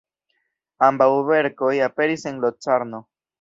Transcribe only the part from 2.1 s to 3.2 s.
en Locarno.